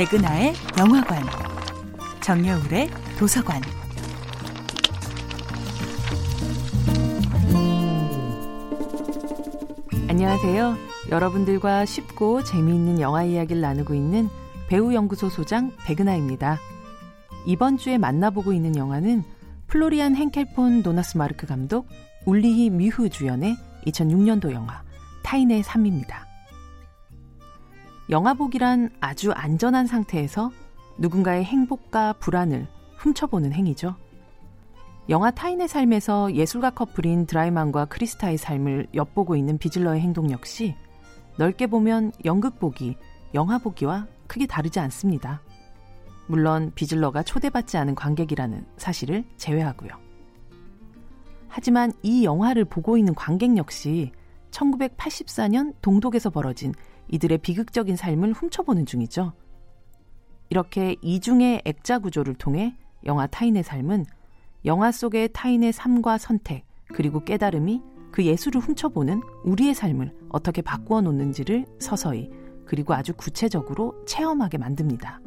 [0.00, 1.22] 백은하의 영화관,
[2.22, 3.60] 정여울의 도서관.
[10.08, 10.74] 안녕하세요.
[11.10, 14.30] 여러분들과 쉽고 재미있는 영화 이야기를 나누고 있는
[14.68, 16.56] 배우연구소 소장 백은하입니다.
[17.44, 19.22] 이번 주에 만나보고 있는 영화는
[19.66, 21.86] 플로리안 henkel폰 도나스 마르크 감독,
[22.24, 23.54] 울리히 미후 주연의
[23.84, 24.82] 2006년도 영화
[25.24, 26.29] 타인의 삶입니다.
[28.10, 30.50] 영화 보기란 아주 안전한 상태에서
[30.98, 33.94] 누군가의 행복과 불안을 훔쳐보는 행위죠.
[35.08, 40.74] 영화 타인의 삶에서 예술가 커플인 드라이만과 크리스타의 삶을 엿보고 있는 비즐러의 행동 역시
[41.36, 42.96] 넓게 보면 연극 보기,
[43.32, 45.40] 영화 보기와 크게 다르지 않습니다.
[46.26, 49.90] 물론 비즐러가 초대받지 않은 관객이라는 사실을 제외하고요.
[51.46, 54.10] 하지만 이 영화를 보고 있는 관객 역시
[54.50, 56.72] 1984년 동독에서 벌어진
[57.10, 59.32] 이들의 비극적인 삶을 훔쳐보는 중이죠.
[60.48, 64.04] 이렇게 이중의 액자 구조를 통해 영화 타인의 삶은
[64.64, 71.66] 영화 속의 타인의 삶과 선택, 그리고 깨달음이 그 예술을 훔쳐보는 우리의 삶을 어떻게 바꾸어 놓는지를
[71.78, 72.30] 서서히
[72.66, 75.20] 그리고 아주 구체적으로 체험하게 만듭니다.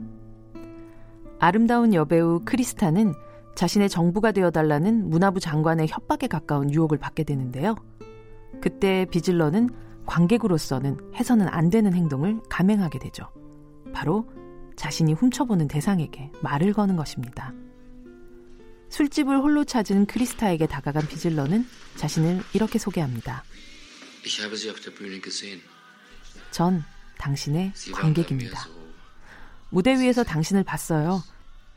[1.39, 3.13] 아름다운 여배우 크리스타는
[3.55, 7.75] 자신의 정부가 되어달라는 문화부 장관의 협박에 가까운 유혹을 받게 되는데요.
[8.61, 9.69] 그때 비즐러는
[10.05, 13.31] 관객으로서는 해서는 안 되는 행동을 감행하게 되죠.
[13.93, 14.29] 바로
[14.75, 17.53] 자신이 훔쳐보는 대상에게 말을 거는 것입니다.
[18.89, 21.65] 술집을 홀로 찾은 크리스타에게 다가간 비즐러는
[21.95, 23.43] 자신을 이렇게 소개합니다.
[26.51, 26.83] 전
[27.17, 28.67] 당신의 관객입니다.
[29.69, 31.23] 무대 위에서 당신을 봤어요.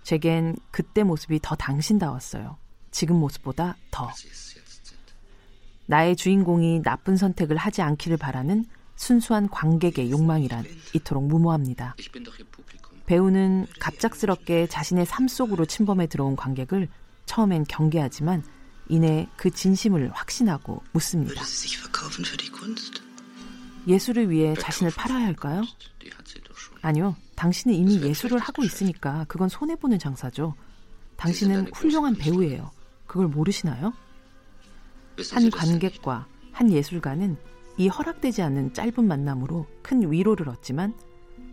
[0.03, 2.59] 제겐 그때 모습이 더 당신다웠어요.
[2.91, 4.13] 지금 모습보다 더.
[5.87, 8.65] 나의 주인공이 나쁜 선택을 하지 않기를 바라는
[8.97, 11.95] 순수한 관객의 욕망이란 이토록 무모합니다.
[13.07, 16.89] 배우는 갑작스럽게 자신의 삶 속으로 침범해 들어온 관객을
[17.27, 18.43] 처음엔 경계하지만
[18.89, 21.43] 이내 그 진심을 확신하고 묻습니다.
[23.87, 25.63] 예술을 위해 자신을 팔아야 할까요?
[26.83, 27.17] 아니요.
[27.37, 30.55] 당신은 이미 예술을 하고 있으니까 그건 손해보는 장사죠.
[31.17, 32.71] 당신은 훌륭한 배우예요.
[33.07, 33.93] 그걸 모르시나요?
[35.33, 37.37] 한 관객과 한 예술가는
[37.79, 40.95] 이 허락되지 않는 짧은 만남으로 큰 위로를 얻지만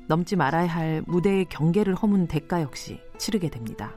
[0.07, 3.93] 넘지 말아야 할 무대의 경계를 허문 대가 역시 치르게 됩니다.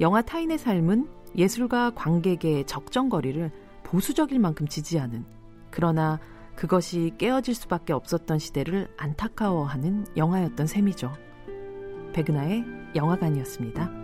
[0.00, 3.50] 영화 타인의 삶은 예술가 관객의 적정거리를
[3.82, 5.24] 보수적일 만큼 지지하는
[5.70, 6.20] 그러나
[6.56, 11.12] 그것이 깨어질 수밖에 없었던 시대를 안타까워하는 영화였던 셈이죠.
[12.12, 14.03] 백은하의 영화관이었습니다.